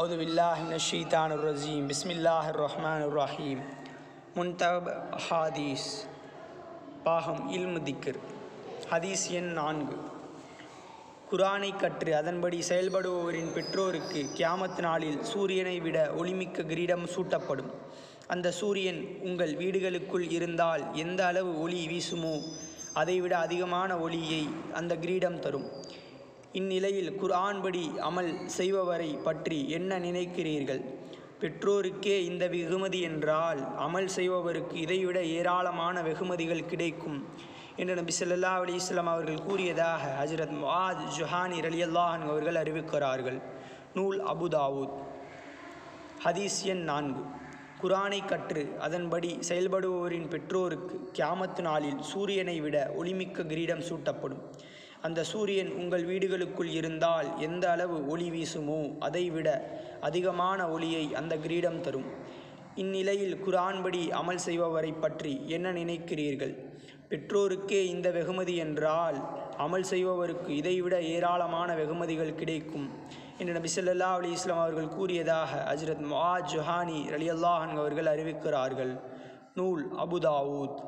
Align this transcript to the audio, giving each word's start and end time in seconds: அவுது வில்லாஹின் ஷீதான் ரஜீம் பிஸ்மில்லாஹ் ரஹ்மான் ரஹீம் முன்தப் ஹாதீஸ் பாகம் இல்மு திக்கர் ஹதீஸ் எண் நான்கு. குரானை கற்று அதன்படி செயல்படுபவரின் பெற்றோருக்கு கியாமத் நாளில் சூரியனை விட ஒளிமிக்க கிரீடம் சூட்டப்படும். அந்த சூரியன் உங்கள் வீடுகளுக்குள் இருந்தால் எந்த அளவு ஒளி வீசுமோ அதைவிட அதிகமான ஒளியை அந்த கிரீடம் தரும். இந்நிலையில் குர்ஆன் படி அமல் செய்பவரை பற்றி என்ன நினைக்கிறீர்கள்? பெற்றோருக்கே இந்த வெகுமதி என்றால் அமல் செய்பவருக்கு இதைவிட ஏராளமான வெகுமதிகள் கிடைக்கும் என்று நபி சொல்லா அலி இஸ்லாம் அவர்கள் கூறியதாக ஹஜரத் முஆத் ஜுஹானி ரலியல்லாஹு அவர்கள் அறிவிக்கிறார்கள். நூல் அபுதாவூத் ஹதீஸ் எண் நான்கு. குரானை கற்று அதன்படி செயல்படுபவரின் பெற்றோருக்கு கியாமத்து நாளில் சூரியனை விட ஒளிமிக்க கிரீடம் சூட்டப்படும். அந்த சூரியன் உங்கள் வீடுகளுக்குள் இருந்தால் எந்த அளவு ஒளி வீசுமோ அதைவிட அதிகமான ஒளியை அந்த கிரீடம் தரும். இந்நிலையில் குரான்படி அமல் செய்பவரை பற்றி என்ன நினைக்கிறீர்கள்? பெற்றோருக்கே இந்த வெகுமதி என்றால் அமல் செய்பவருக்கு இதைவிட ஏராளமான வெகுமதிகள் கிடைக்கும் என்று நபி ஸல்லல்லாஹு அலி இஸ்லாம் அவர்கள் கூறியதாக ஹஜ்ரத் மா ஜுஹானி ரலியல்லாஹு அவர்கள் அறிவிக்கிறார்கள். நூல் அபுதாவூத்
அவுது 0.00 0.16
வில்லாஹின் 0.20 0.80
ஷீதான் 0.86 1.34
ரஜீம் 1.44 1.84
பிஸ்மில்லாஹ் 1.90 2.48
ரஹ்மான் 2.62 3.04
ரஹீம் 3.18 3.62
முன்தப் 4.36 4.88
ஹாதீஸ் 5.26 5.86
பாகம் 7.04 7.40
இல்மு 7.52 7.80
திக்கர் 7.86 8.18
ஹதீஸ் 8.90 9.24
எண் 9.30 9.48
நான்கு. 9.52 9.96
குரானை 11.30 11.70
கற்று 11.76 12.16
அதன்படி 12.16 12.58
செயல்படுபவரின் 12.68 13.50
பெற்றோருக்கு 13.54 14.22
கியாமத் 14.36 14.80
நாளில் 14.80 15.18
சூரியனை 15.24 15.76
விட 15.80 15.98
ஒளிமிக்க 16.18 16.66
கிரீடம் 16.66 17.06
சூட்டப்படும். 17.14 17.72
அந்த 18.26 18.50
சூரியன் 18.60 19.02
உங்கள் 19.22 19.54
வீடுகளுக்குள் 19.56 20.30
இருந்தால் 20.30 20.84
எந்த 21.04 21.26
அளவு 21.26 21.60
ஒளி 21.60 21.82
வீசுமோ 21.92 22.36
அதைவிட 22.92 23.38
அதிகமான 23.38 23.98
ஒளியை 23.98 24.42
அந்த 24.72 24.96
கிரீடம் 24.96 25.40
தரும். 25.40 25.68
இந்நிலையில் 26.58 27.10
குர்ஆன் 27.20 27.58
படி 27.62 27.82
அமல் 28.08 28.30
செய்பவரை 28.56 29.08
பற்றி 29.26 29.58
என்ன 29.76 29.98
நினைக்கிறீர்கள்? 29.98 30.80
பெற்றோருக்கே 31.40 32.14
இந்த 32.28 32.44
வெகுமதி 32.52 33.00
என்றால் 33.08 33.60
அமல் 33.86 34.08
செய்பவருக்கு 34.16 34.76
இதைவிட 34.84 35.18
ஏராளமான 35.38 36.02
வெகுமதிகள் 36.02 36.68
கிடைக்கும் 36.72 37.18
என்று 37.80 37.94
நபி 37.94 38.12
சொல்லா 38.18 38.52
அலி 38.60 38.74
இஸ்லாம் 38.80 39.10
அவர்கள் 39.14 39.44
கூறியதாக 39.48 40.02
ஹஜரத் 40.20 40.54
முஆத் 40.62 41.02
ஜுஹானி 41.16 41.58
ரலியல்லாஹு 41.66 42.24
அவர்கள் 42.30 42.60
அறிவிக்கிறார்கள். 42.62 43.38
நூல் 43.94 44.20
அபுதாவூத் 44.32 44.94
ஹதீஸ் 46.24 46.60
எண் 46.72 46.84
நான்கு. 46.92 47.24
குரானை 47.82 48.22
கற்று 48.24 48.64
அதன்படி 48.86 49.32
செயல்படுபவரின் 49.48 50.28
பெற்றோருக்கு 50.28 50.96
கியாமத்து 51.18 51.60
நாளில் 51.60 52.00
சூரியனை 52.12 52.58
விட 52.60 52.76
ஒளிமிக்க 52.98 53.46
கிரீடம் 53.52 53.86
சூட்டப்படும். 53.90 54.42
அந்த 55.06 55.20
சூரியன் 55.30 55.70
உங்கள் 55.80 56.04
வீடுகளுக்குள் 56.10 56.70
இருந்தால் 56.78 57.28
எந்த 57.46 57.64
அளவு 57.74 57.96
ஒளி 58.12 58.28
வீசுமோ 58.34 58.80
அதைவிட 59.06 59.48
அதிகமான 60.08 60.60
ஒளியை 60.74 61.04
அந்த 61.20 61.34
கிரீடம் 61.44 61.82
தரும். 61.86 62.08
இந்நிலையில் 62.82 63.36
குரான்படி 63.44 64.02
அமல் 64.20 64.44
செய்பவரை 64.46 64.92
பற்றி 65.04 65.34
என்ன 65.56 65.66
நினைக்கிறீர்கள்? 65.80 66.54
பெற்றோருக்கே 67.10 67.80
இந்த 67.94 68.08
வெகுமதி 68.16 68.54
என்றால் 68.64 69.18
அமல் 69.64 69.86
செய்பவருக்கு 69.90 70.50
இதைவிட 70.60 70.96
ஏராளமான 71.14 71.68
வெகுமதிகள் 71.80 72.38
கிடைக்கும் 72.40 72.88
என்று 73.38 73.52
நபி 73.58 73.70
ஸல்லல்லாஹு 73.74 74.18
அலி 74.20 74.30
இஸ்லாம் 74.36 74.62
அவர்கள் 74.64 74.94
கூறியதாக 74.96 75.50
ஹஜ்ரத் 75.70 76.04
மா 76.12 76.28
ஜுஹானி 76.52 76.98
ரலியல்லாஹு 77.14 77.76
அவர்கள் 77.82 78.10
அறிவிக்கிறார்கள். 78.14 78.92
நூல் 79.60 79.82
அபுதாவூத் 80.04 80.78